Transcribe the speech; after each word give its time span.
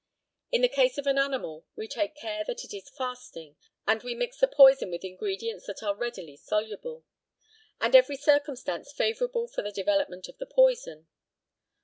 In 0.51 0.63
the 0.63 0.67
case 0.67 0.97
of 0.97 1.05
an 1.05 1.19
animal 1.19 1.67
we 1.75 1.87
take 1.87 2.15
care 2.15 2.43
that 2.45 2.63
it 2.63 2.75
is 2.75 2.89
fasting, 2.89 3.55
and 3.85 4.01
we 4.01 4.15
mix 4.15 4.39
the 4.39 4.47
poison 4.47 4.89
with 4.89 5.03
ingredients 5.03 5.67
that 5.67 5.83
are 5.83 5.93
readily 5.93 6.37
soluble, 6.37 7.05
and 7.79 7.95
every 7.95 8.17
circumstance 8.17 8.91
favourable 8.91 9.47
for 9.47 9.61
the 9.61 9.71
development 9.71 10.27
of 10.27 10.39
the 10.39 10.47
poison. 10.47 11.07